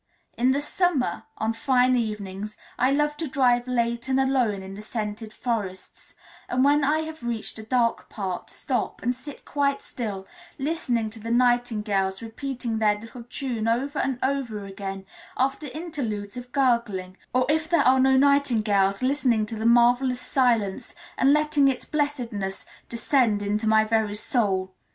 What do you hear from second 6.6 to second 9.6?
when I have reached a dark part stop, and sit